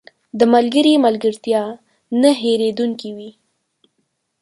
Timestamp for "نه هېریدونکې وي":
2.21-3.31